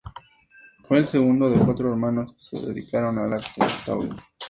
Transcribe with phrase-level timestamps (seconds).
[0.87, 4.17] Fue el segundo de cuatro hermanos que se dedicaron al arte taurino.